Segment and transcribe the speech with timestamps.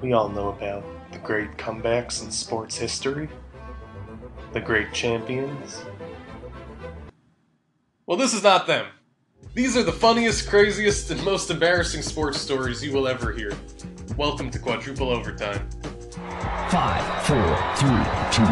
[0.00, 3.28] We all know about the great comebacks in sports history,
[4.52, 5.82] the great champions.
[8.06, 8.86] Well, this is not them.
[9.54, 13.50] These are the funniest, craziest, and most embarrassing sports stories you will ever hear.
[14.16, 15.68] Welcome to Quadruple Overtime.
[16.70, 18.44] Five, four, three, two,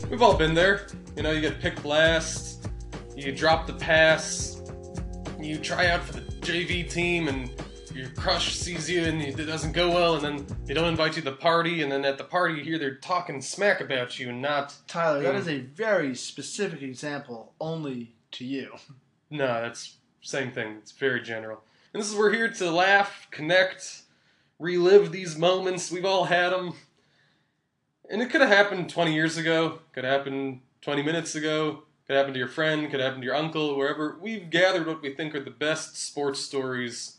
[0.00, 0.10] one.
[0.10, 0.86] We've all been there.
[1.14, 2.70] You know, you get picked last,
[3.14, 4.62] you drop the pass,
[5.38, 7.50] you try out for the JV team, and
[7.96, 11.22] your crush sees you and it doesn't go well, and then they don't invite you
[11.22, 14.28] to the party, and then at the party you hear they're talking smack about you
[14.28, 14.74] and not.
[14.86, 15.38] Tyler, that Mm.
[15.48, 18.76] a very specific example only to you.
[19.30, 20.76] No, that's same thing.
[20.78, 21.62] It's very general.
[21.92, 24.02] And this is we're here to laugh, connect,
[24.58, 25.90] relive these moments.
[25.90, 26.74] We've all had them.
[28.10, 32.16] And it could have happened 20 years ago, could have happened 20 minutes ago, could
[32.16, 34.16] happen to your friend, could happen to your uncle, wherever.
[34.20, 37.15] We've gathered what we think are the best sports stories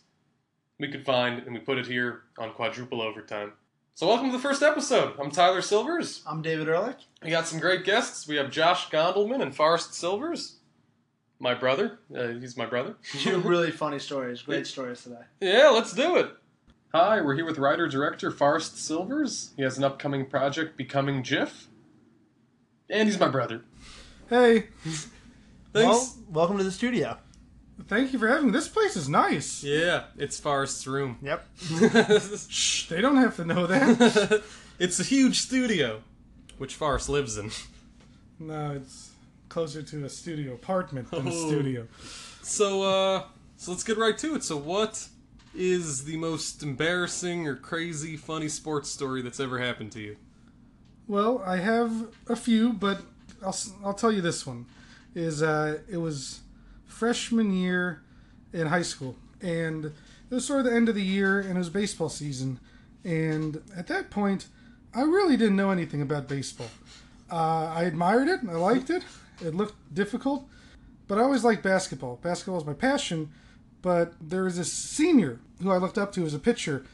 [0.79, 3.53] we could find, and we put it here on Quadruple Overtime.
[3.95, 5.13] So, welcome to the first episode.
[5.19, 6.21] I'm Tyler Silvers.
[6.27, 6.97] I'm David Ehrlich.
[7.23, 8.27] We got some great guests.
[8.27, 10.57] We have Josh Gondelman and Forrest Silvers.
[11.39, 11.99] My brother.
[12.15, 12.95] Uh, he's my brother.
[13.19, 15.21] Two really funny stories, great stories today.
[15.41, 16.31] Yeah, let's do it.
[16.93, 19.51] Hi, we're here with writer director Forrest Silvers.
[19.57, 21.67] He has an upcoming project, Becoming Jiff.
[22.89, 23.63] And he's my brother.
[24.29, 25.15] Hey, Thanks.
[25.73, 27.17] Well, welcome to the studio.
[27.87, 28.51] Thank you for having me.
[28.51, 29.63] This place is nice.
[29.63, 31.17] yeah, it's Forrest's room.
[31.21, 31.45] Yep.
[32.49, 34.43] Shh, they don't have to know that.
[34.79, 36.01] it's a huge studio,
[36.57, 37.51] which Forrest lives in.
[38.39, 39.11] no, it's
[39.49, 41.47] closer to a studio apartment than a Oh.
[41.49, 41.87] studio.
[42.43, 43.23] So, uh,
[43.57, 44.43] so let's get right to it.
[44.43, 45.07] So, what
[45.55, 50.17] is the most embarrassing or crazy, funny sports story that's ever happened to you?
[51.07, 53.01] Well, I have a few, but
[53.41, 54.65] I'll s- I'll tell you this one
[55.15, 56.41] is uh, it was
[56.97, 58.01] freshman year
[58.53, 59.93] in high school, and it
[60.31, 62.59] was sort of the end of the year, and it was baseball season,
[63.03, 64.47] and at that point,
[64.93, 66.69] I really didn't know anything about baseball.
[67.31, 69.03] Uh, I admired it, I liked it.
[69.41, 70.45] It looked difficult,
[71.07, 72.19] but I always liked basketball.
[72.21, 73.29] Basketball is my passion.
[73.81, 76.85] But there was this senior who I looked up to as a pitcher,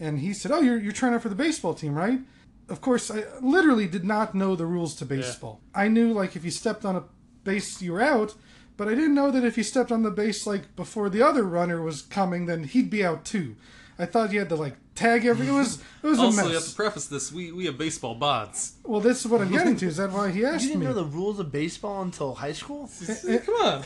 [0.00, 2.20] and he said, "Oh, you're you're trying out for the baseball team, right?"
[2.68, 5.60] Of course, I literally did not know the rules to baseball.
[5.74, 7.04] I knew like if you stepped on a
[7.44, 8.34] base, you were out,
[8.76, 11.42] but I didn't know that if you stepped on the base like before the other
[11.44, 13.56] runner was coming, then he'd be out too.
[13.98, 15.46] I thought you had to like tag every.
[15.46, 16.30] It was it was a mess.
[16.38, 16.62] Also, you mess.
[16.64, 18.72] have to preface this: we we have baseball bods.
[18.84, 19.86] Well, this is what I'm getting to.
[19.86, 20.72] Is that why he asked me?
[20.72, 20.86] You didn't me?
[20.86, 22.90] know the rules of baseball until high school?
[23.46, 23.84] Come on.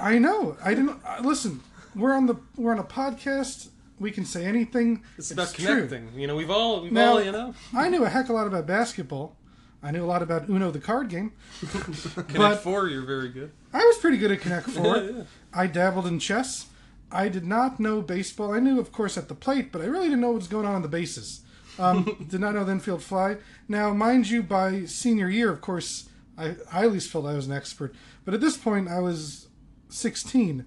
[0.00, 0.56] I know.
[0.62, 1.60] I didn't uh, listen.
[1.94, 3.68] We're on the we're on a podcast.
[3.98, 5.02] We can say anything.
[5.16, 5.64] It's about true.
[5.66, 6.10] connecting.
[6.20, 8.32] You know, we've all we've Now- all you know I knew a heck of a
[8.34, 9.36] lot about basketball.
[9.82, 11.32] I knew a lot about Uno, the card game.
[12.28, 12.88] Connect Four.
[12.88, 13.52] You're very good.
[13.72, 14.96] I was pretty good at Connect Four.
[15.16, 15.22] Yeah.
[15.54, 16.66] I dabbled in chess.
[17.10, 18.52] I did not know baseball.
[18.52, 20.66] I knew, of course, at the plate, but I really didn't know what was going
[20.66, 21.42] on on the bases.
[21.78, 23.36] Um, did not know the infield fly.
[23.68, 27.46] Now, mind you, by senior year, of course, I, I at least felt I was
[27.46, 27.94] an expert.
[28.24, 29.48] But at this point, I was
[29.88, 30.66] 16.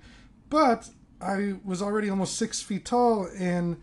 [0.49, 0.89] But
[1.21, 3.77] I was already almost six feet tall, and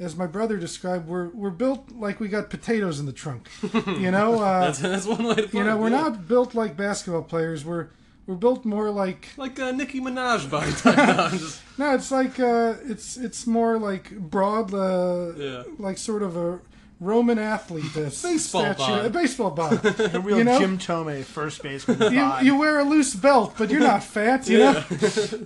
[0.00, 3.48] as my brother described, we're, we're built like we got potatoes in the trunk.
[3.86, 5.54] You know, uh, That's, that's one way to put it.
[5.54, 6.00] you know, it, we're yeah.
[6.00, 7.64] not built like basketball players.
[7.64, 7.88] We're
[8.26, 10.96] we're built more like like uh, Nicki Minaj body type.
[10.96, 15.62] No, just- no, it's like uh, it's it's more like broad, uh, Yeah.
[15.78, 16.60] like sort of a
[17.02, 17.96] Roman athlete.
[17.96, 18.36] A Baseball
[18.74, 19.06] statue, bod.
[19.06, 19.84] a baseball bod.
[20.14, 20.58] A real You know?
[20.58, 22.12] Jim Thome first baseman.
[22.12, 24.48] you, you wear a loose belt, but you're not fat.
[24.48, 24.84] You know.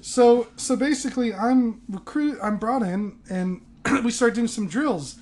[0.03, 2.38] So so basically, I'm recruit.
[2.42, 3.60] I'm brought in, and
[4.05, 5.17] we start doing some drills,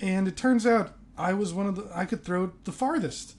[0.00, 3.34] and it turns out I was one of the I could throw the farthest,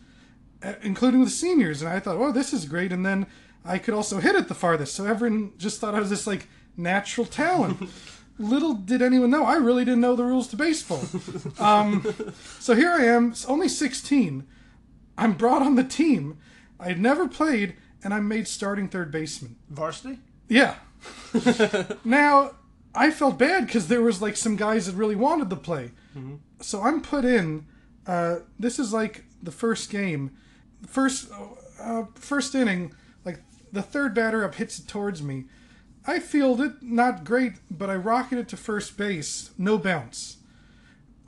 [0.64, 3.28] uh, including the seniors, and I thought, oh, this is great, and then
[3.66, 4.96] I could also hit it the farthest.
[4.96, 7.90] So everyone just thought I was this like natural talent.
[8.40, 11.04] Little did anyone know, I really didn't know the rules to baseball.
[11.60, 12.06] Um,
[12.60, 14.48] so here I am, only 16.
[15.18, 16.38] I'm brought on the team.
[16.80, 19.56] I had never played, and I'm made starting third baseman.
[19.72, 20.20] Varsity?
[20.48, 20.76] Yeah.
[22.06, 22.52] now,
[22.98, 25.92] I felt bad because there was like some guys that really wanted to play.
[26.62, 27.66] So I'm put in.
[28.08, 30.32] Uh, this is like the first game,
[30.88, 31.30] first
[31.80, 32.94] uh, first inning.
[33.24, 33.40] Like
[33.72, 35.46] the third batter up hits it towards me.
[36.08, 40.38] I field it, not great, but I rocket it to first base, no bounce.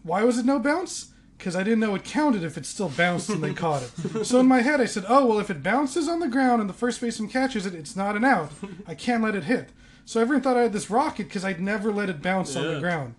[0.04, 1.12] Why was it no bounce?
[1.38, 4.26] Because I didn't know it counted if it still bounced and they caught it.
[4.26, 6.70] So in my head, I said, "Oh well, if it bounces on the ground and
[6.70, 8.52] the first baseman catches it, it's not an out.
[8.88, 9.70] I can't let it hit."
[10.10, 12.80] So everyone thought I had this rocket because I'd never let it bounce on the
[12.80, 13.14] ground.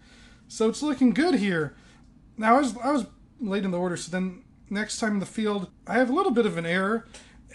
[0.49, 1.77] So it's looking good here.
[2.37, 3.07] Now I was I was
[3.41, 6.33] late in the order, so then next time in the field, I have a little
[6.33, 7.07] bit of an error,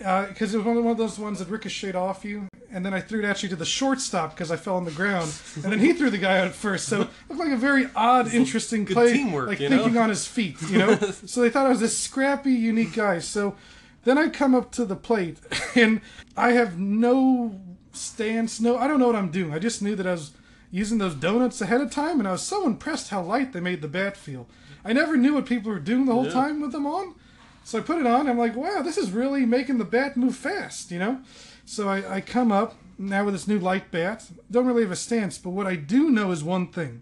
[0.05, 2.85] uh, because it was one of one of those ones that ricocheted off you, and
[2.85, 5.65] then I threw it actually to the shortstop because I fell on the ground, and
[5.65, 6.87] then he threw the guy out first.
[6.87, 9.79] So it looked like a very odd, interesting good play, teamwork, like you know?
[9.79, 10.95] thinking on his feet, you know.
[11.25, 13.19] so they thought I was this scrappy, unique guy.
[13.19, 13.57] So
[14.05, 15.39] then I come up to the plate,
[15.75, 15.99] and
[16.37, 17.59] I have no
[17.97, 19.53] stance, no, I don't know what I'm doing.
[19.53, 20.31] I just knew that I was
[20.71, 23.81] using those donuts ahead of time, and I was so impressed how light they made
[23.81, 24.47] the bat feel.
[24.83, 26.31] I never knew what people were doing the whole Yeah.
[26.33, 27.15] time with them on.
[27.63, 28.27] So I put it on.
[28.27, 31.21] I'm like, wow, this is really making the bat move fast, you know?
[31.65, 34.23] So I, I come up now with this new light bat.
[34.51, 37.01] Don't really have a stance, but what I do know is one thing.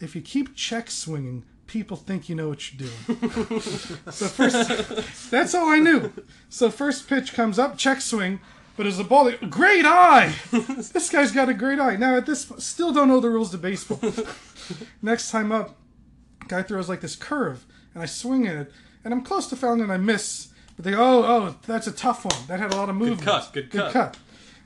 [0.00, 3.60] If you keep check swinging, people think you know what you're doing.
[3.60, 6.12] so first, that's all I knew.
[6.48, 8.38] So first pitch comes up, check swing,
[8.76, 10.34] but as a ball, great eye.
[10.50, 11.96] this guy's got a great eye.
[11.96, 14.00] Now at this, still don't know the rules to baseball.
[15.02, 15.76] Next time up,
[16.48, 18.72] guy throws like this curve, and I swing at it,
[19.04, 20.48] and I'm close to fouling and I miss.
[20.76, 22.46] But they go, oh, oh, that's a tough one.
[22.48, 23.20] That had a lot of movement.
[23.20, 23.92] Good cut, good cut.
[23.92, 24.16] cut.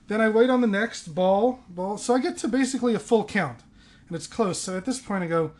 [0.07, 1.99] Then I wait on the next ball, ball.
[1.99, 3.59] So I get to basically a full count,
[4.09, 4.59] and it's close.
[4.59, 5.53] So at this point, I go,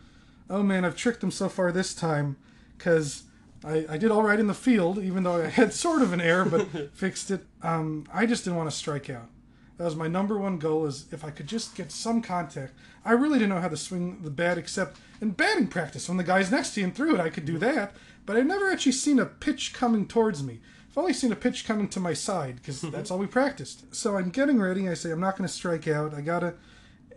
[0.49, 2.37] oh man, I've tricked them so far this time,
[2.77, 3.23] because
[3.63, 6.21] I, I did all right in the field, even though I had sort of an
[6.21, 7.45] error, but fixed it.
[7.61, 9.29] Um, I just didn't want to strike out.
[9.77, 10.85] That was my number one goal.
[10.85, 12.73] Is if I could just get some contact.
[13.05, 16.07] I really didn't know how to swing the bat except in batting practice.
[16.07, 17.95] When the guys next to him threw it, I could do that.
[18.25, 20.59] But I've never actually seen a pitch coming towards me.
[20.89, 23.95] I've only seen a pitch coming to my side because that's all we practiced.
[23.95, 24.89] So I'm getting ready.
[24.89, 26.13] I say I'm not going to strike out.
[26.13, 26.55] I gotta,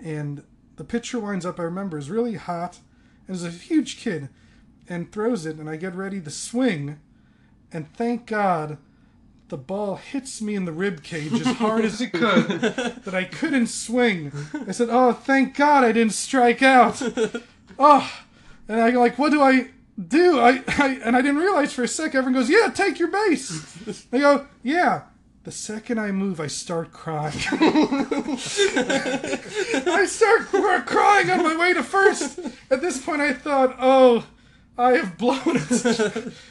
[0.00, 0.44] and
[0.76, 1.58] the pitcher winds up.
[1.58, 2.78] I remember is really hot,
[3.26, 4.28] and is a huge kid,
[4.92, 5.56] and throws it.
[5.56, 7.00] And I get ready to swing,
[7.72, 8.76] and thank God
[9.48, 12.48] the ball hits me in the rib cage as hard as it could
[13.04, 14.32] that I couldn't swing.
[14.66, 17.02] I said, "Oh, thank God I didn't strike out."
[17.78, 18.06] Oh,
[18.68, 21.82] and I go like, "What do I do?" I, I and I didn't realize for
[21.82, 22.14] a sec.
[22.14, 25.04] Everyone goes, "Yeah, take your base." I go, "Yeah."
[25.44, 27.32] The second I move, I start crying.
[29.88, 30.46] I start
[30.86, 32.38] crying on my way to first.
[32.70, 34.26] At this point, I thought, "Oh,
[34.78, 36.32] I have blown it."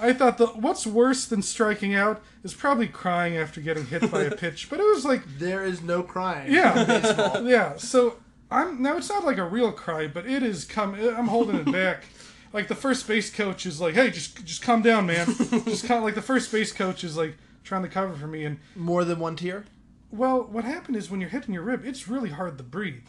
[0.00, 4.22] I thought the what's worse than striking out is probably crying after getting hit by
[4.22, 4.68] a pitch.
[4.70, 6.52] But it was like, There is no crying.
[6.52, 7.76] yeah, yeah.
[7.76, 8.16] So
[8.50, 10.94] I'm now it's not like a real cry, but it is come.
[10.94, 12.04] I'm holding it back.
[12.52, 15.26] Like the first base coach is like, "Hey, just just calm down, man."
[15.66, 18.42] just kind of like the first base coach is like trying to cover for me.
[18.44, 19.66] And More than one tear.
[20.10, 23.06] well, what happened is when you're hitting your rib, it's really hard to breathe.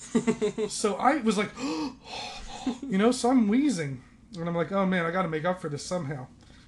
[0.70, 1.50] so I was like,
[2.84, 4.04] you know, so I'm wheezing,
[4.38, 6.28] and I'm like, oh man, I got to make up for this somehow.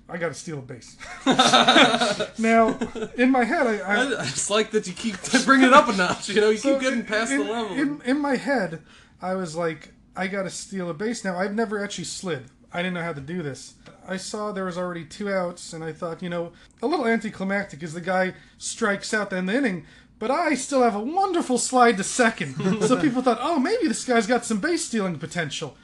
[0.10, 0.98] I got to steal a base.
[2.38, 2.78] now,
[3.18, 5.16] in my head, I, I I, I just like that you keep
[5.46, 6.30] bringing it up a notch.
[6.30, 7.78] You know, you so keep getting past in, the level.
[7.78, 8.82] In, in my head,
[9.22, 11.24] I was like, I got to steal a base.
[11.24, 12.46] Now, I've never actually slid.
[12.74, 13.76] I didn't know how to do this.
[14.06, 16.52] I saw there was already two outs, and I thought, you know,
[16.82, 19.86] a little anticlimactic as the guy strikes out the end of the inning,
[20.20, 22.82] but I still have a wonderful slide to second.
[22.82, 25.78] so people thought, oh, maybe this guy's got some base stealing potential.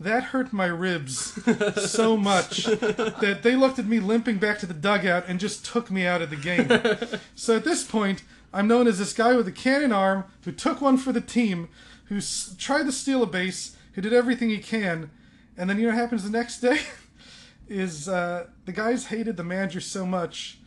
[0.00, 1.38] That hurt my ribs
[1.90, 5.90] so much that they looked at me limping back to the dugout and just took
[5.90, 7.20] me out of the game.
[7.34, 10.80] So at this point, I'm known as this guy with a cannon arm who took
[10.80, 11.68] one for the team,
[12.06, 15.10] who s- tried to steal a base, who did everything he can,
[15.56, 16.80] and then you know what happens the next day?
[17.68, 20.58] is uh, the guys hated the manager so much,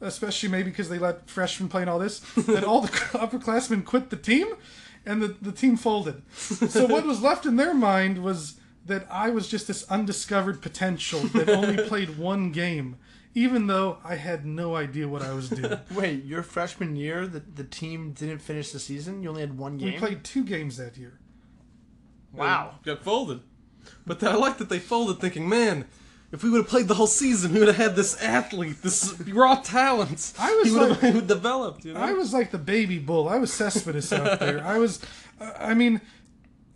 [0.00, 4.10] especially maybe because they let freshmen play and all this, that all the upperclassmen quit
[4.10, 4.46] the team,
[5.06, 6.22] and the, the team folded.
[6.36, 11.20] So what was left in their mind was that I was just this undiscovered potential
[11.20, 12.96] that only played one game,
[13.34, 15.78] even though I had no idea what I was doing.
[15.94, 19.22] Wait, your freshman year, the, the team didn't finish the season?
[19.22, 19.92] You only had one game?
[19.92, 21.18] We played two games that year.
[22.32, 22.76] Wow.
[22.84, 23.40] got folded.
[24.06, 25.86] But I like that they folded, thinking, man,
[26.32, 29.18] if we would have played the whole season, we would have had this athlete, this
[29.28, 30.32] raw talent.
[30.38, 31.84] I was he would like- have developed.
[31.84, 33.28] You know, I was like the baby bull.
[33.28, 34.64] I was Cespedes out there.
[34.64, 35.00] I was,
[35.40, 36.00] uh, I mean,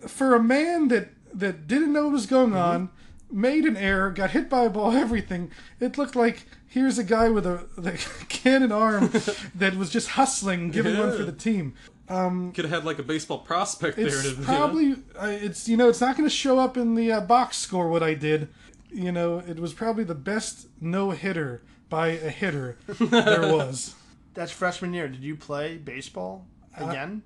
[0.06, 2.58] for a man that that didn't know what was going Mm-hmm.
[2.58, 2.88] on,
[3.30, 5.50] made an error, got hit by a ball, everything.
[5.80, 7.92] It looked like here's a guy with a the
[8.28, 9.10] cannon arm
[9.54, 11.74] that was just hustling, giving one for the team.
[12.08, 14.06] Um, could have had like a baseball prospect there.
[14.06, 14.44] It's to- you know?
[14.44, 17.56] probably uh, it's you know it's not going to show up in the uh, box
[17.56, 18.48] score what I did.
[18.92, 23.94] You know, it was probably the best no hitter by a hitter there was.
[24.34, 25.08] That's freshman year.
[25.08, 26.46] Did you play baseball
[26.78, 27.22] Uh, again?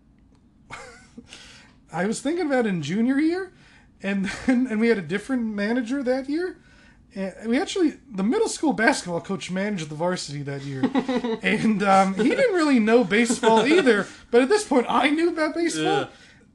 [1.93, 3.53] I was thinking about it in junior year,
[4.03, 6.57] and then and we had a different manager that year.
[7.15, 10.83] And we actually the middle school basketball coach managed the varsity that year,
[11.43, 14.07] and um, he didn't really know baseball either.
[14.31, 16.01] But at this point, I knew about baseball.
[16.01, 16.07] Yeah.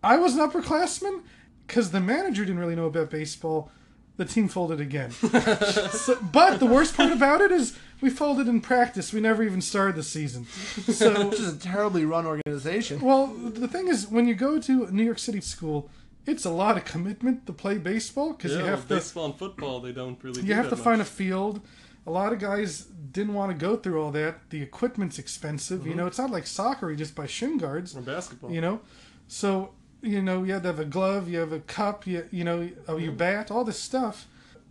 [0.03, 1.21] I was an upperclassman
[1.65, 3.71] because the manager didn't really know about baseball.
[4.17, 5.09] the team folded again.
[5.91, 9.11] so, but the worst part about it is we folded in practice.
[9.11, 10.45] We never even started the season.
[10.45, 12.99] So Which is a terribly run organization.
[13.01, 15.89] Well, the thing is, when you go to New York City school,
[16.25, 19.35] it's a lot of commitment to play baseball because Yeah, you have to baseball and
[19.35, 20.41] football, they don't really.
[20.41, 21.61] you do have to find a field.
[22.05, 24.49] A lot of guys didn't want to go through all that.
[24.49, 25.81] The equipment's expensive.
[25.81, 25.89] Mm-hmm.
[25.89, 26.89] You know, it's not like soccer.
[26.91, 27.95] You just buy shin guards.
[27.95, 28.51] or basketball.
[28.51, 28.81] You know,
[29.27, 31.29] so you know you have to have a glove.
[31.29, 32.05] You have a cup.
[32.05, 33.51] You you know oh, your bat.
[33.51, 34.27] All this stuff.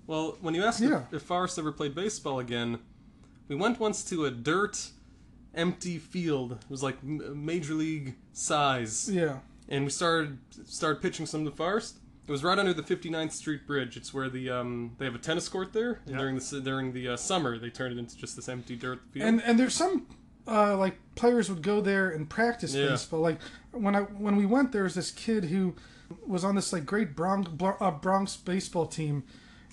[0.06, 1.04] Well, when you asked Yeah.
[1.08, 2.80] if, if Forrest ever played baseball again,
[3.48, 4.90] we went once to a dirt,
[5.54, 6.52] empty field.
[6.52, 9.38] It was like major league size, Yeah.
[9.72, 11.96] And we started started pitching some to Forrest.
[12.28, 13.96] It was right under the 59th Street Bridge.
[13.96, 16.00] It's where the um they have a tennis court there.
[16.06, 19.00] And during the during the uh, summer, they turned it into just this empty dirt
[19.10, 19.26] field.
[19.26, 20.06] And and there's some
[20.46, 22.90] uh, like players would go there and practice Yeah.
[22.90, 23.20] baseball.
[23.20, 23.38] Like
[23.72, 25.74] when I when we went, there was this kid who
[26.26, 27.50] was on this like great Bronx
[27.80, 29.24] uh, Bronx baseball team,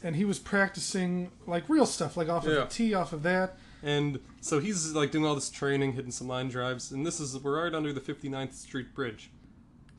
[0.01, 2.63] and he was practicing like real stuff, like off of Yeah.
[2.63, 3.57] a tee, off of that.
[3.83, 7.37] And so he's like doing all this training, hitting some line drives, and this is
[7.37, 9.29] we're right under the 59th Street Bridge.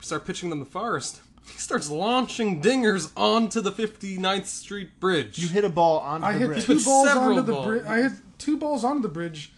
[0.01, 1.21] We start pitching them the Forrest.
[1.45, 5.37] He starts launching dingers onto the 59th Street Bridge.
[5.37, 6.65] You hit a ball onto I the hit bridge.
[6.65, 7.65] two balls Several onto the balls.
[7.67, 7.85] bridge.
[7.85, 9.51] I hit two balls onto the bridge.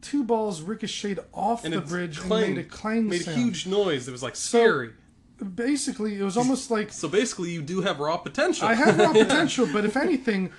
[0.00, 3.36] Two balls ricocheted off and the it bridge clanged, and made a clang made sound.
[3.36, 4.06] a huge noise.
[4.06, 4.92] It was like scary.
[5.56, 8.68] Basically, it was almost like So basically, you do have raw potential.
[8.68, 10.52] I have raw potential, but if anything,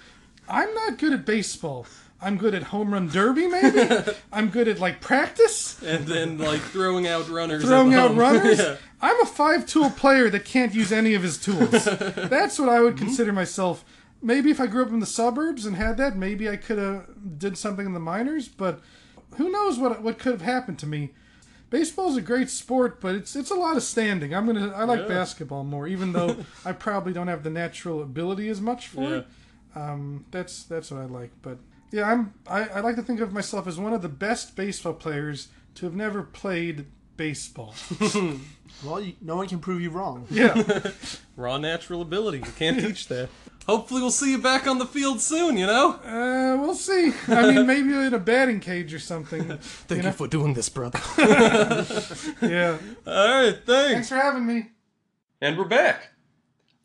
[0.50, 1.86] I'm not good at baseball.
[2.22, 3.88] I'm good at home run derby, maybe.
[4.34, 7.64] I'm good at like practice, and then like throwing out runners.
[7.64, 8.18] throwing out home.
[8.18, 8.60] runners.
[8.60, 8.76] yeah.
[9.02, 11.86] I'm a five tool player that can't use any of his tools.
[11.86, 13.86] That's what I would consider myself.
[14.22, 17.40] Maybe if I grew up in the suburbs and had that, maybe I could have
[17.40, 18.50] did something in the minors.
[18.50, 18.82] But
[19.38, 21.12] who knows what what could have happened to me?
[21.70, 24.34] Baseball's a great sport, but it's it's a lot of standing.
[24.34, 25.08] I'm gonna I like Yeah.
[25.08, 26.36] basketball more, even though
[26.66, 29.16] I probably don't have the natural ability as much for Yeah.
[29.20, 29.28] it.
[29.76, 31.32] Um, that's that's what I like.
[31.42, 31.60] But
[31.92, 34.94] yeah, I'm I, I like to think of myself as one of the best baseball
[34.94, 37.76] players to have never played baseball.
[38.84, 40.26] Well, you, no one can prove you wrong.
[40.30, 40.64] Yeah.
[41.36, 42.38] Raw natural ability.
[42.38, 43.30] You can't teach that.
[43.68, 45.58] Hopefully, we'll see you back on the field soon.
[45.58, 45.92] You know.
[45.96, 47.12] Uh, we'll see.
[47.28, 49.58] I mean, maybe in a batting cage or something.
[49.60, 50.12] Thank know?
[50.12, 51.00] for doing this, brother.
[52.42, 52.78] Yeah.
[53.06, 54.10] All right, Thanks thanks.
[54.10, 54.70] for having me.
[55.42, 56.14] And we're back.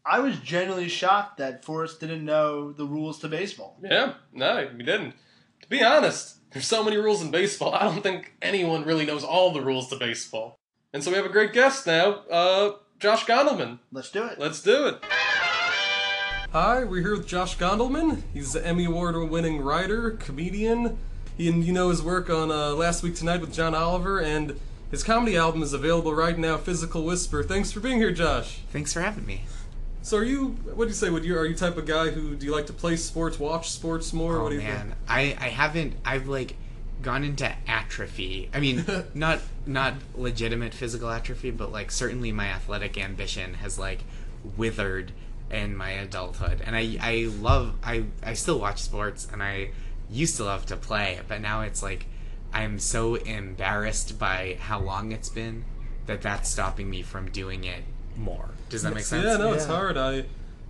[0.06, 3.78] I was genuinely shocked that Forrest didn't know the rules to baseball.
[3.82, 5.14] Yeah, no, we didn't.
[5.62, 7.74] To be honest, there's so many rules in baseball.
[7.74, 10.58] I don't think anyone really knows all the rules to baseball.
[10.92, 13.78] And so we have a great guest now, uh, Josh Gondelman.
[13.92, 14.38] Let's do it.
[14.38, 15.04] Let's do it.
[16.52, 18.24] Hi, we're here with Josh Gondelman.
[18.34, 20.98] He's an Emmy Award-winning writer, comedian.
[21.38, 24.60] He, and you know his work on uh, Last Week Tonight with John Oliver, and
[24.90, 27.42] his comedy album is available right now, Physical Whisper.
[27.42, 28.60] Thanks for being here, Josh.
[28.70, 29.44] Thanks for having me.
[30.04, 30.48] So, are you?
[30.74, 31.08] What do you say?
[31.08, 33.70] Would you are you type of guy who do you like to play sports, watch
[33.70, 34.36] sports more?
[34.36, 35.94] Oh what do oh, you man, I I haven't.
[36.04, 36.56] I've like
[37.00, 38.50] gone into atrophy.
[38.52, 38.84] I mean,
[39.14, 44.04] not not legitimate physical atrophy, but like certainly my athletic ambition has like
[44.58, 45.12] withered
[45.50, 46.60] in my adulthood.
[46.66, 49.70] And I I love I I still watch sports, and I
[50.10, 52.04] used to love to play, but now it's like
[52.52, 55.64] I'm so embarrassed by how long it's been
[56.04, 57.84] that that's stopping me from doing it
[58.18, 58.50] more.
[58.68, 59.24] Does that make sense?
[59.24, 59.72] Yeah, no, it's Yeah.
[59.74, 59.96] hard.
[59.96, 60.24] I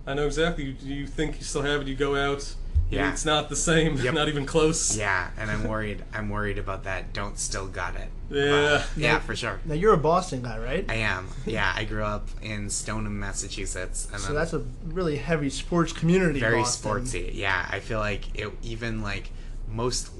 [0.07, 0.65] I know exactly.
[0.65, 1.87] You, you think you still have it?
[1.87, 2.53] You go out.
[2.91, 3.11] Yeah.
[3.11, 3.97] It's not the same.
[4.01, 4.13] Yep.
[4.13, 4.95] Not even close.
[4.95, 6.03] Yeah, and I'm worried.
[6.13, 7.11] I'm worried about that.
[7.13, 8.09] Don't still got it.
[8.29, 8.83] Yeah.
[8.95, 9.59] Yeah, for sure.
[9.65, 10.85] Now you're a Boston guy, right?
[10.87, 11.27] I am.
[11.47, 15.91] Yeah, I grew up in Stoneham, Massachusetts, and So then that's a really heavy sports
[15.93, 16.39] community.
[16.39, 16.91] very Boston.
[16.91, 17.33] sportsy.
[17.33, 18.51] Yeah, I feel like it.
[18.61, 19.31] Even like
[19.67, 20.11] most,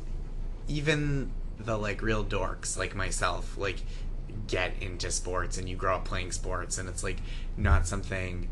[0.68, 3.78] even the like real dorks like myself, like
[4.48, 7.18] get into sports, and you grow up playing sports, and it's like
[7.58, 8.50] not something.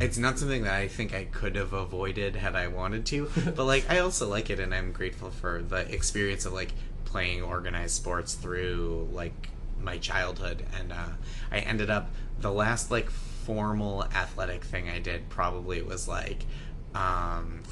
[0.00, 3.64] It's not something that I think I could have avoided had I wanted to, but
[3.64, 6.72] like I also like it, and I'm grateful for the experience of like
[7.04, 11.08] playing organized sports through like my childhood, and uh,
[11.50, 12.10] I ended up
[12.40, 16.44] the last like formal athletic thing I did probably was like
[16.94, 17.62] um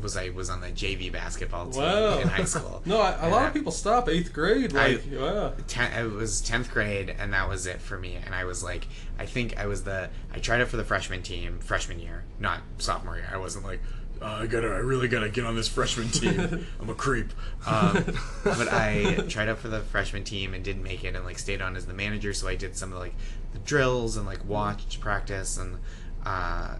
[0.00, 2.18] was I was on the JV basketball team Wow.
[2.18, 2.82] in high school.
[2.86, 3.46] No, I, a lot Yeah.
[3.48, 4.74] of people stop eighth grade.
[4.74, 5.52] I- Like, wow.
[5.66, 8.86] Ten, it was 10th grade and that was it for me and i was like
[9.18, 12.60] i think i was the i tried out for the freshman team freshman year not
[12.78, 13.80] sophomore year i wasn't like
[14.22, 17.32] uh, i gotta i really gotta get on this freshman team i'm a creep
[17.66, 18.04] um,
[18.44, 21.60] but i tried out for the freshman team and didn't make it and like stayed
[21.62, 23.14] on as the manager so i did some of like
[23.52, 25.76] the drills and like watched practice and
[26.24, 26.74] uh,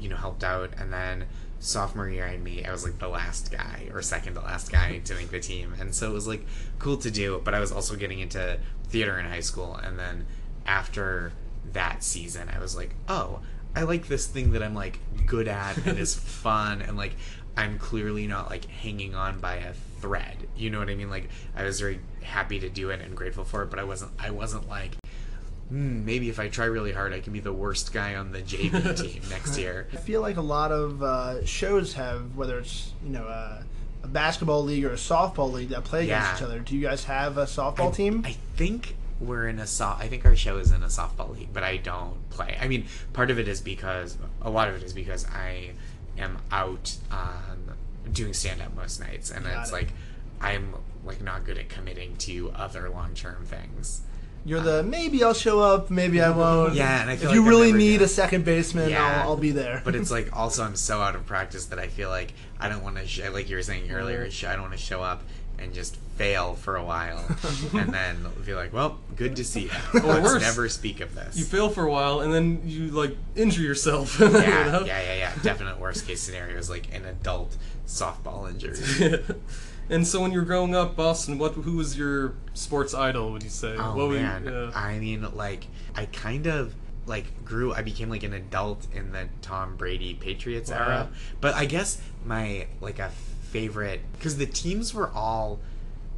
[0.00, 1.24] you know helped out and then
[1.58, 4.92] sophomore year I me I was like the last guy or second to last guy
[4.92, 5.04] mm-hmm.
[5.04, 6.46] to make the team and so it was like
[6.78, 8.58] cool to do but I was also getting into
[8.88, 10.26] theater in high school and then
[10.66, 11.32] after
[11.72, 13.40] that season I was like oh
[13.74, 17.14] I like this thing that I'm like good at and is fun and like
[17.56, 20.46] I'm clearly not like hanging on by a thread.
[20.56, 21.10] You know what I mean?
[21.10, 24.12] Like I was very happy to do it and grateful for it, but I wasn't
[24.18, 24.96] I wasn't like
[25.68, 28.42] hmm, maybe if I try really hard I can be the worst guy on the
[28.42, 29.88] JV team next year.
[29.92, 33.62] I feel like a lot of uh, shows have, whether it's you know uh,
[34.02, 36.36] a basketball league or a softball league that play against Yeah.
[36.36, 36.60] each other.
[36.60, 38.22] Do you guys have a softball team?
[38.24, 40.02] I think we're in a soft.
[40.02, 42.56] I think our show is in a softball league, but I don't play.
[42.60, 45.72] I mean, part of it is because a lot of it is because I
[46.18, 47.72] am out um,
[48.12, 49.72] doing stand up most nights, and Got it's it.
[49.74, 49.88] like
[50.40, 54.02] I'm like not good at committing to other long term things.
[54.46, 56.74] You're the maybe I'll show up, maybe I won't.
[56.74, 59.22] Yeah, and I feel if you like I'm really need gonna- a second baseman, Yeah.
[59.24, 59.82] I'll, I'll be there.
[59.84, 62.82] But it's like also I'm so out of practice that I feel like I don't
[62.84, 64.22] want to sh- like you were saying earlier.
[64.46, 65.22] I don't want to show up
[65.58, 67.24] and just fail for a while
[67.74, 69.70] and then be like, well, good to see you.
[69.94, 71.36] Or Let's worse, never speak of this.
[71.36, 74.16] You fail for a while, and then you like injure yourself.
[74.20, 74.84] yeah, you yeah, know?
[74.84, 75.32] yeah, yeah.
[75.42, 78.76] Definite worst case scenario is like an adult softball injury.
[79.88, 83.32] And so when you were growing up, Boston, what who was your sports idol?
[83.32, 83.74] Would you say?
[83.78, 84.70] Oh what would you- man, yeah.
[84.74, 86.74] I mean, like I kind of
[87.06, 87.72] like grew.
[87.72, 90.76] I became like an adult in the Tom Brady Patriots Wow.
[90.78, 91.08] era.
[91.40, 93.10] But I guess my like a
[93.50, 95.60] favorite because the teams were all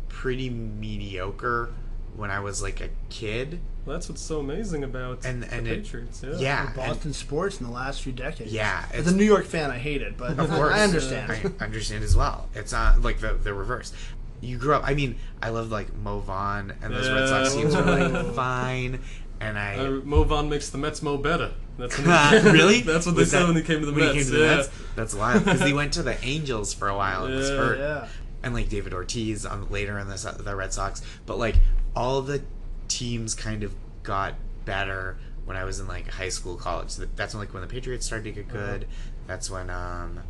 [0.08, 1.70] pretty mediocre
[2.16, 3.60] when I was like a kid.
[3.88, 6.23] That's what's so amazing about And- the it- Patriots.
[6.23, 6.37] Yeah.
[6.38, 8.52] Yeah, and- Boston sports in the last few decades.
[8.52, 11.33] Yeah, As a New York fan, I hate it, but Of I- course, I understand.
[11.61, 12.49] I understand as well.
[12.54, 13.92] It's not like the the reverse.
[14.40, 14.83] You grew up.
[14.87, 19.00] I mean, I loved like Mo Vaughn and those Red Sox teams were like fine,
[19.40, 21.50] and I Uh, Mo Vaughn makes the Mets mo better.
[21.78, 22.80] That's what really?
[22.92, 24.14] That's what they Was said that- when he came to the when Mets.
[24.14, 24.57] He came to the yeah.
[24.57, 24.71] Mets?
[24.97, 27.57] That's wild because he went to the Angels for a while and was Yeah.
[27.57, 27.78] hurt.
[27.78, 28.09] yeah.
[28.42, 31.57] And like David Ortiz on later in the the Red Sox, but like
[31.97, 32.42] all the
[32.88, 36.90] teams kind of got better when I was in like high school, college.
[36.90, 38.87] So that's when like when the Patriots started to get good.
[39.26, 40.21] That's when um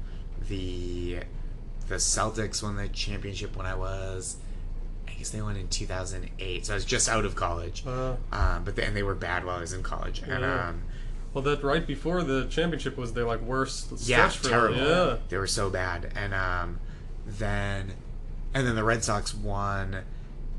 [0.49, 1.21] the
[1.89, 4.37] the Celtics won the championship when I was.
[5.09, 7.83] I guess they won in 2008, so I was just out of college.
[7.87, 10.69] Uh, Um, but then they were bad while I was in college, and Yeah.
[10.69, 10.83] um,
[11.35, 14.77] well, that right before the championship was their like worst yeah, terrible.
[14.77, 15.17] Yeah.
[15.29, 16.79] They were so bad, and um,
[17.27, 17.95] then
[18.55, 20.05] and then the Red Sox won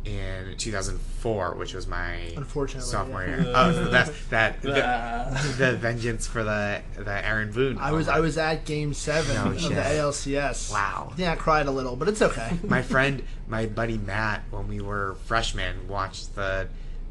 [0.05, 3.41] in 2004, which was my Unfortunately, sophomore yeah.
[3.41, 3.51] year.
[3.55, 7.77] Oh, so that's that the, the vengeance for the the Aaron Boone.
[7.77, 9.69] I was I was at Game Seven No of shit.
[9.71, 10.71] the ALCS.
[10.71, 11.13] Wow.
[11.17, 12.57] Yeah, I cried a little, but it's okay.
[12.63, 16.67] my friend, my buddy Matt, when we were freshmen, watched the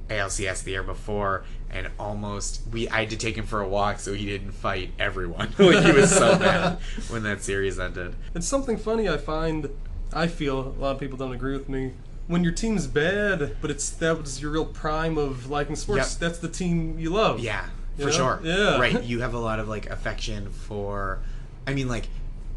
[0.09, 4.01] ALCS the year before, and almost we I had to take him for a walk
[4.01, 5.55] so he didn't fight everyone.
[5.59, 6.79] like he was so mad
[7.11, 8.14] when that series ended.
[8.35, 9.68] It's something funny I find.
[10.11, 11.92] I feel a lot of people don't agree with me.
[12.28, 16.12] When your team's bad, but it's that was your real prime of liking sports.
[16.12, 16.20] Yep.
[16.20, 17.40] That's the team you love.
[17.40, 18.16] Yeah, You for know?
[18.16, 18.40] sure.
[18.44, 18.78] Yeah.
[18.78, 19.02] Right.
[19.02, 21.20] You have a lot of like affection for.
[21.66, 22.08] I mean, like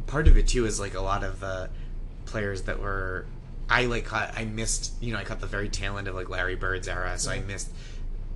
[0.07, 1.69] part of it too is like a lot of the
[2.25, 3.25] players that were.
[3.69, 4.33] I like caught.
[4.37, 4.93] I missed.
[5.01, 7.39] You know, I caught the very tail end of like Larry Bird's era, so I
[7.39, 7.71] missed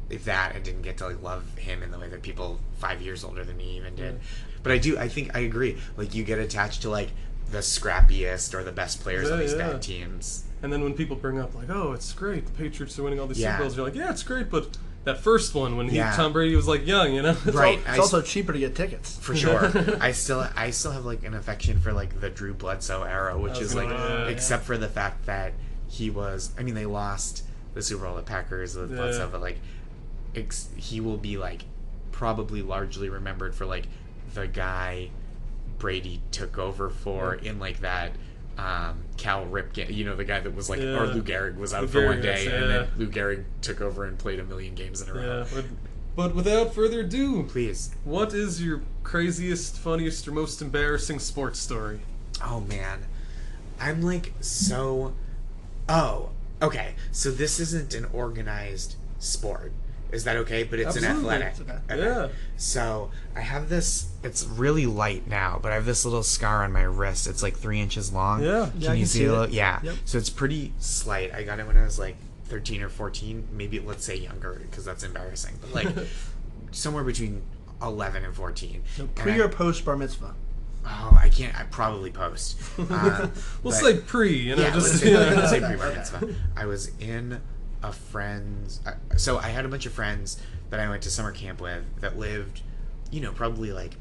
[0.10, 3.24] that and didn't get to like love him in the way that people five years
[3.24, 4.20] older than me even did.
[4.64, 4.98] But I do.
[4.98, 5.78] I think I agree.
[5.98, 7.10] Like you get attached to like
[7.52, 9.72] the scrappiest or the best players on these yeah.
[9.74, 10.44] bad teams.
[10.64, 13.28] And then when people bring up like, "Oh, it's great, the Patriots are winning all
[13.28, 13.54] these Yeah.
[13.54, 16.16] Super Bowls," you're like, "Yeah, it's great," but that first one when he, Yeah.
[16.16, 17.78] Tom Brady was like young, you know, It's Right.
[17.80, 19.18] It's I also cheaper to get tickets.
[19.20, 19.72] for sure.
[20.02, 23.60] I still I still have like an affection for like the Drew Bledsoe era, which
[23.60, 24.28] is like Yeah.
[24.28, 25.54] except for the fact that
[25.88, 27.44] he was I mean they lost
[27.76, 28.98] the Super Bowl to Packers with Yeah.
[28.98, 29.60] Bledsoe, but like
[30.36, 31.66] ex- he will be like
[32.12, 33.88] probably largely remembered for like
[34.34, 35.10] the guy
[35.78, 38.12] Brady took over for in like that
[38.58, 41.84] um, Cal Ripken, you know, the guy that was like, or Lou Gehrig was out
[41.84, 42.88] Lou for one day, yes, and then.
[42.98, 45.40] Lou Gehrig took over and played a million games in a row.
[45.40, 45.48] Yeah.
[45.54, 45.66] But,
[46.16, 47.94] but without further ado, Please.
[48.06, 52.00] what is your craziest, funniest, or most embarrassing sports story?
[52.44, 53.06] Oh man,
[53.80, 55.14] I'm like so.
[55.90, 56.30] Oh,
[56.62, 56.96] okay.
[57.12, 59.74] So this isn't an organized sport.
[60.16, 60.64] Is that okay?
[60.64, 61.36] But it's Absolutely.
[61.36, 61.68] an athletic.
[61.68, 62.00] It's okay.
[62.04, 62.28] Yeah.
[62.58, 64.10] So I have this.
[64.24, 67.28] It's really light now, but I have this little scar on my wrist.
[67.28, 68.42] It's like three inches long.
[68.44, 68.70] Yeah.
[68.72, 69.32] Can Yeah, you can see see it?
[69.32, 69.80] little- Yeah.
[69.84, 69.96] Yep.
[70.06, 71.34] So it's pretty slight.
[71.34, 73.48] I got it when I was like 13 or 14.
[73.52, 75.56] Maybe let's say younger because that's embarrassing.
[75.62, 76.08] But like
[76.72, 77.42] somewhere between
[77.82, 78.82] 11 and 14.
[79.00, 80.34] And Pre I- or post bar mitzvah?
[80.88, 81.60] Oh, I can't.
[81.60, 82.58] I probably post.
[82.80, 83.28] Uh,
[83.64, 85.34] We'll but- say pre, you know, yeah, just let's say, yeah.
[85.36, 86.36] let's say pre-bar mitzvah.
[86.56, 87.42] I was in
[87.86, 88.82] a friend's.
[88.86, 91.84] Uh, so I had a bunch of friends that I went to summer camp with
[92.02, 92.62] that lived,
[93.12, 93.96] you know, probably like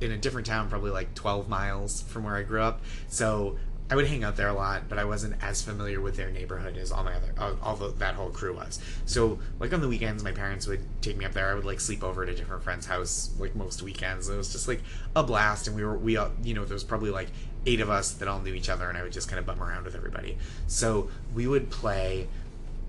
[0.00, 2.80] in a different town, probably like 12 miles from where I grew up.
[3.08, 3.56] So
[3.88, 6.76] I would hang out there a lot, but I wasn't as familiar with their neighborhood
[6.76, 8.80] as all my other all, all the, that whole crew was.
[9.04, 11.50] So like on the weekends, my parents would take me up there.
[11.50, 14.28] I would like sleep over at a different friend's house like most weekends.
[14.28, 14.82] It was just like
[15.14, 17.28] a blast, and we were we all you know there was probably like
[17.64, 19.62] eight of us that all knew each other, and I would just kind of bum
[19.62, 20.36] around with everybody.
[20.66, 22.26] So we would play.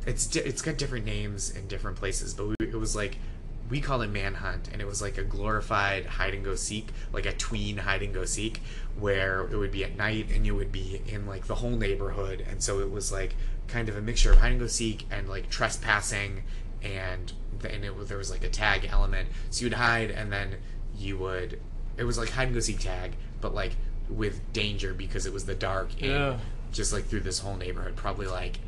[0.07, 3.17] It's di- it's got different names in different places, but we, it was like
[3.69, 7.25] we called it manhunt and it was like a glorified hide and go seek like
[7.25, 8.61] a tween hide and go seek
[8.97, 12.41] where it would be at night and you would be in like the whole neighborhood
[12.49, 13.35] and so it was like
[13.67, 16.43] kind of a mixture of hide and go seek and like trespassing
[16.81, 20.55] and then it there was like a tag element so you'd hide and then
[20.97, 21.59] you would
[21.97, 23.73] it was like hide and go seek tag but like
[24.09, 26.39] with danger because it was the dark and Yeah.
[26.71, 28.59] just like through this whole neighborhood probably like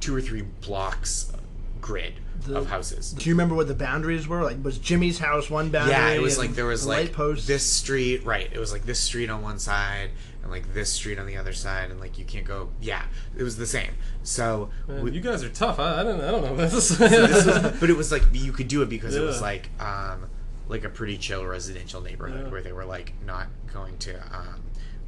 [0.00, 1.32] two or three blocks
[1.80, 2.14] grid
[2.52, 4.42] of houses Do you remember what the boundaries were?
[4.42, 5.92] Like, was Jimmy's house one boundary?
[5.94, 7.46] yeah, it was like there was the like light posts?
[7.46, 8.48] this street, right?
[8.52, 10.10] It was like this street on one side
[10.42, 12.70] and like this street on the other side, and like you can't go.
[12.80, 13.02] Yeah,
[13.36, 13.90] it was the same.
[14.22, 15.78] So, Man, we, you guys are tough.
[15.80, 16.20] I, I don't.
[16.20, 16.88] I don't know this.
[16.96, 20.28] this was, but it was like you could do it because it was like um
[20.68, 22.50] like a pretty chill residential neighborhood Yeah.
[22.50, 24.62] where they were like not going to um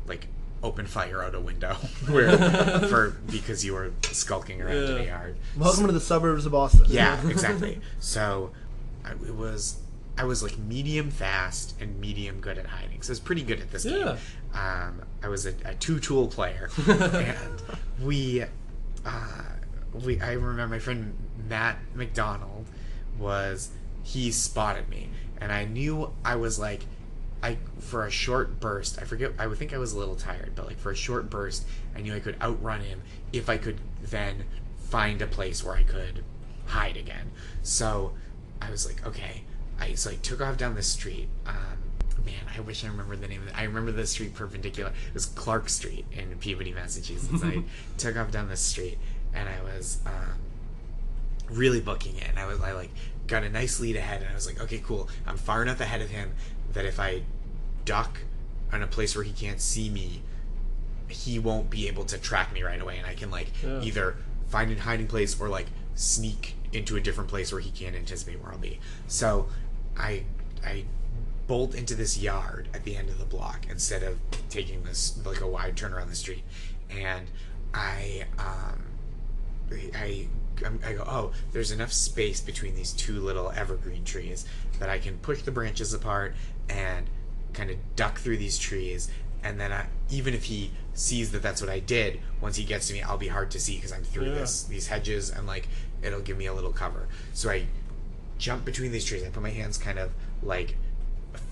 [0.07, 0.27] like
[0.63, 1.75] open fire out a window
[2.09, 2.37] where
[2.89, 5.37] for because you were skulking around in a yard.
[5.57, 6.85] Welcome to the suburbs of Boston.
[6.89, 7.81] Yeah, exactly.
[7.99, 8.51] So
[9.05, 9.79] I, it was
[10.19, 13.01] I was like medium fast and medium good at hiding.
[13.03, 13.99] So I was pretty good at this Yeah.
[13.99, 14.17] game.
[14.53, 17.63] Um, I was a, a two tool player, and
[18.03, 18.43] we
[19.07, 19.43] uh,
[20.05, 21.15] we I remember my friend
[21.49, 22.67] Matt McDonald
[23.19, 23.71] was
[24.03, 25.09] he spotted me,
[25.41, 26.83] and I knew I was like.
[27.43, 29.33] I for a short burst, I forget.
[29.39, 32.01] I would think I was a little tired, but like for a short burst, I
[32.01, 34.45] knew I could outrun him if I could then
[34.79, 36.25] find a place where I could
[36.67, 37.31] hide again.
[37.63, 38.13] So
[38.61, 39.45] I was like, okay.
[39.79, 41.29] I so I took off down the street.
[41.47, 41.79] Um,
[42.25, 43.59] man, I wish I remembered the name of it.
[43.59, 44.91] I remember the street perpendicular.
[44.91, 47.43] It was Clark Street in Peabody, Massachusetts.
[47.43, 47.63] I
[47.99, 48.99] took off down the street,
[49.33, 50.39] and I was um,
[51.49, 52.29] really booking it.
[52.29, 52.91] And I was I like
[53.27, 55.09] got a nice lead ahead, and I was like, okay, cool.
[55.27, 56.33] I'm far enough ahead of him
[56.73, 57.23] that if I
[57.85, 58.19] duck
[58.73, 60.23] in a place where he can't see me,
[61.09, 63.81] he won't be able to track me right away, and I can like Yeah.
[63.83, 64.17] either
[64.49, 68.41] find a hiding place or like sneak into a different place where he can't anticipate
[68.41, 68.79] where I'll be.
[69.09, 69.49] So
[69.97, 70.25] I
[70.65, 70.85] I
[71.49, 75.41] bolt into this yard at the end of the block instead of taking this like
[75.41, 76.45] a wide turn around the street,
[76.91, 77.27] and
[77.75, 78.85] I um
[79.95, 80.29] I
[80.85, 84.45] I go oh there's enough space between these two little evergreen trees
[84.79, 86.35] that I can push the branches apart
[86.71, 87.07] and
[87.53, 89.11] kind of duck through these trees
[89.43, 92.87] and then I, even if he sees that that's what I did once he gets
[92.89, 94.35] to me I'll be hard to see because I'm through Yeah.
[94.41, 95.69] this these hedges and like
[96.03, 97.09] it'll give me a little cover.
[97.33, 97.65] So I
[98.39, 99.23] jump between these trees.
[99.25, 100.77] I put my hands kind of like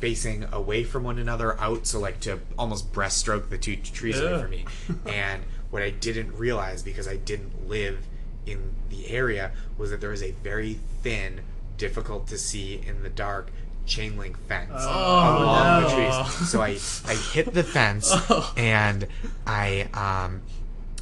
[0.00, 4.40] facing away from one another out so like to almost breaststroke the two trees away
[4.40, 4.64] from me.
[5.06, 8.06] And what i didn't realize because i didn't live
[8.46, 11.40] in the area was that there was a very thin
[11.76, 13.50] difficult to see in the dark
[13.88, 16.48] chain link fence along the trees.
[16.50, 16.78] So i
[17.10, 18.12] i hit the fence
[18.56, 19.06] and
[19.46, 20.42] i um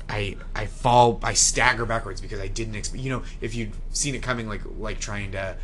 [0.09, 4.15] I I fall I stagger backwards because I didn't expect you know if you'd seen
[4.15, 5.57] it coming like like trying to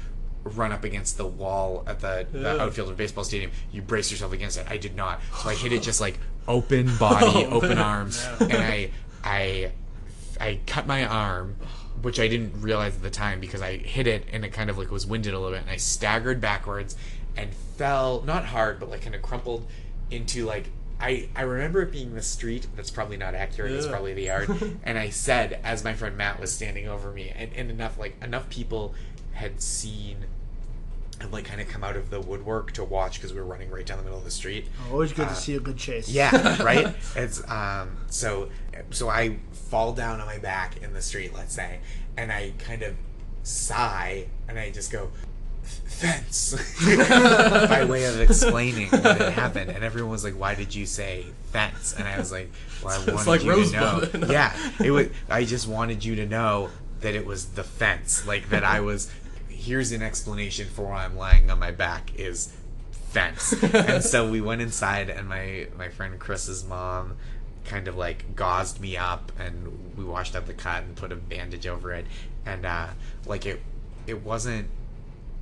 [0.42, 4.10] run up against the wall at the, the outfield of a baseball stadium you brace
[4.10, 4.66] yourself against it.
[4.68, 5.20] I did not.
[5.40, 7.78] So I hit it just like open body Oh, open man.
[7.78, 8.90] arms and I
[9.22, 9.70] I
[10.40, 11.54] I cut my arm
[12.02, 14.78] which I didn't realize at the time because I hit it and it kind of
[14.78, 16.96] like was winded a little bit and I staggered backwards
[17.36, 19.66] and fell not hard but like kind of crumpled
[20.10, 20.66] into like
[21.00, 22.68] I, I remember it being the street.
[22.76, 23.72] That's probably not accurate.
[23.72, 24.78] It's probably the yard.
[24.84, 28.14] and I said, as my friend Matt was standing over me, and, and enough like
[28.22, 28.94] enough people
[29.32, 30.26] had seen
[31.22, 33.70] and like kind of come out of the woodwork to watch because we were running
[33.70, 34.66] right down the middle of the street.
[34.90, 36.08] Always good Uh, to see a good chase.
[36.08, 36.94] Yeah, right.
[37.16, 37.96] It's um.
[38.08, 38.48] So
[38.90, 41.80] so I fall down on my back in the street, let's say,
[42.16, 42.94] and I kind of
[43.42, 45.10] sigh, and I just go
[45.86, 46.54] fence
[47.68, 51.26] by way of explaining what had happened, and everyone was like, "Why did you say
[51.52, 52.50] fence?" And I was like,
[52.82, 54.30] "Well, I wanted like you to know." Rosebud.
[54.30, 55.08] yeah, it was.
[55.30, 59.10] I just wanted you to know that it was the fence, like that I was.
[59.64, 62.52] Here's an explanation for why I'm lying on my back is
[62.90, 63.52] fence.
[63.74, 67.16] and so we went inside, and my my friend Chris's mom
[67.64, 71.16] kind of like gauzed me up, and we washed out the cut and put a
[71.16, 72.06] bandage over it,
[72.44, 72.88] and uh,
[73.26, 73.62] like it
[74.06, 74.68] it wasn't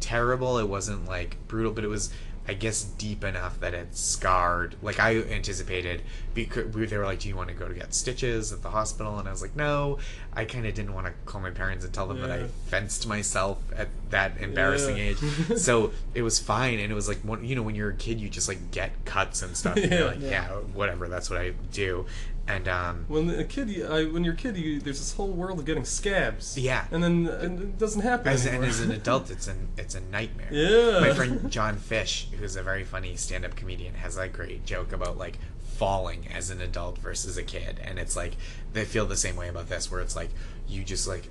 [0.01, 0.59] terrible.
[0.59, 2.13] It wasn't like brutal, but it was,
[2.51, 4.75] I guess, deep enough that it scarred.
[4.83, 6.03] Like I anticipated,
[6.35, 9.21] because they were like, "Do you want to go to get stitches at the hospital?"
[9.21, 9.99] And I was like, "No."
[10.33, 13.07] I kind of didn't want to call my parents and tell them that I fenced
[13.07, 15.03] myself at that embarrassing Yeah.
[15.11, 15.59] age.
[15.59, 18.21] So it was fine, and it was like, one- you know, when you're a kid,
[18.21, 19.77] you just like get cuts and stuff.
[19.77, 19.99] And Yeah.
[19.99, 21.09] you're like, yeah, whatever.
[21.09, 22.07] That's what I do.
[22.51, 25.29] And um, When a kid, you- I, when you're a kid, you, there's this whole
[25.29, 26.57] world of getting scabs.
[26.59, 26.87] Yeah.
[26.91, 30.01] And then and it doesn't happen as, and as an adult, it's an it's a
[30.01, 30.49] nightmare.
[30.51, 31.01] Yeah.
[31.01, 35.17] My friend John Fish, who's a very funny stand-up comedian, has a great joke about
[35.19, 35.39] like
[35.77, 38.35] falling as an adult versus a kid, and it's like
[38.73, 40.31] they feel the same way about this, where it's like
[40.69, 41.29] you just like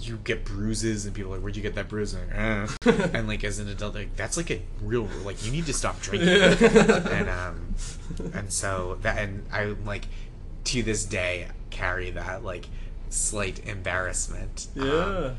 [0.00, 3.08] you get bruises and people are like where'd you get that bruise and, like, "Uh."
[3.12, 6.00] and like as an adult like that's like a real like you need to stop
[6.00, 7.74] drinking and um
[8.32, 10.06] and so that and i like
[10.64, 12.66] to this day carry that like
[13.10, 15.30] slight embarrassment um, yeah.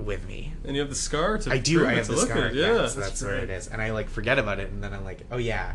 [0.00, 1.86] with me and you have the scar to I do.
[1.86, 2.46] I have the look scar.
[2.46, 2.86] at Yeah, Yeah.
[2.86, 5.22] so that's where it is, and I like forget about it, and then I'm like,
[5.30, 5.72] oh yeah,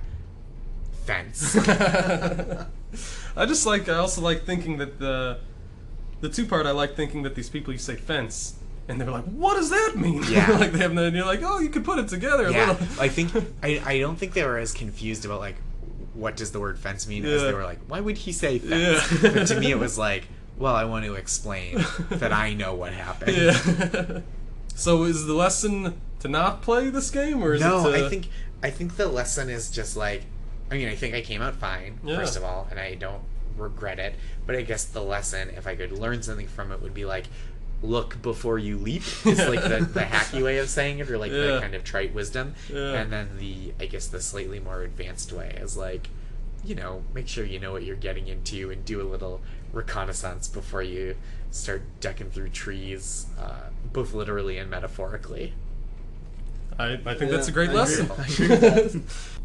[1.05, 1.55] fence.
[3.37, 3.89] I just like.
[3.89, 5.39] I also like thinking that the
[6.21, 6.65] the two part.
[6.65, 8.55] I like thinking that these people you say fence.
[8.87, 10.51] And they're like, "What does that mean?" Yeah.
[10.51, 11.05] like they have no.
[11.05, 13.31] And you're like, "Oh, you could put it together." a yeah, little." I think
[13.63, 15.55] I, I don't think they were as confused about like
[16.15, 17.47] what does the word fence mean as Yeah.
[17.49, 19.21] they were like, why would he say fence?
[19.23, 19.32] Yeah.
[19.34, 22.93] but to me, it was like, well, I want to explain that I know what
[22.93, 23.36] happened.
[23.38, 24.19] Yeah.
[24.75, 27.97] so is the lesson to not play this game, or is No, it?
[27.99, 28.06] To...
[28.06, 28.28] I think
[28.63, 30.23] I think the lesson is just like
[30.71, 32.15] I mean, I think I came out fine, Yeah.
[32.17, 33.21] first of all, and I don't
[33.58, 34.15] regret it.
[34.47, 37.25] But I guess the lesson, if I could learn something from it, would be like
[37.85, 39.03] look before you leap.
[39.25, 41.41] It's like the, the hacky way of saying it, or like Yeah.
[41.55, 42.55] the kind of trite wisdom.
[42.71, 42.93] Yeah.
[42.93, 46.09] And then the I guess the slightly more advanced way is like,
[46.63, 49.41] you know, make sure you know what you're getting into and do a little
[49.73, 51.15] reconnaissance before you
[51.51, 55.53] start ducking through trees, uh, both literally and metaphorically.
[56.77, 58.11] I, I think that's a great I lesson.
[58.17, 59.01] I agree with that.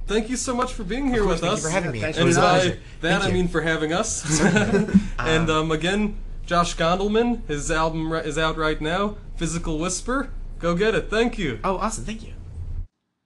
[0.09, 1.63] Thank you so much for being here course, with thank us.
[1.63, 2.01] you for having me.
[2.01, 3.33] thanks And was a having by that Thank I you.
[3.35, 4.41] mean for having us.
[5.21, 6.17] and um, again,
[6.51, 9.17] Josh Gondelman, his album is out right now.
[9.37, 10.31] Physical Whisper.
[10.59, 11.09] Go get it.
[11.09, 11.61] Thank you.
[11.63, 12.05] Oh, awesome!
[12.05, 12.33] Thank you.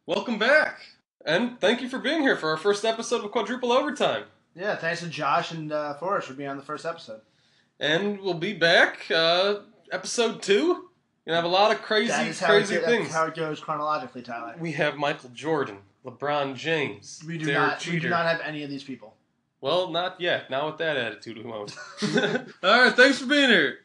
[0.05, 0.81] Welcome back.
[1.25, 4.25] And thank you for being here for our first episode of Quadruple Overtime.
[4.55, 7.23] Yeah, thanks to Josh and uh, Forrest for being on the first episode.
[7.81, 9.61] And we'll be back, uh,
[9.91, 10.91] episode two.
[11.27, 13.05] Gonna have a lot of crazy, That is how it, crazy go- things.
[13.05, 14.55] that's how it goes chronologically, Tyler.
[14.61, 17.87] We have Michael Jordan, LeBron James, We do Derek not.
[17.87, 19.14] We do not have any of these people.
[19.65, 20.51] Well, not yet.
[20.51, 21.75] Not with that attitude, we won't.
[22.63, 23.79] All right, thanks for being here.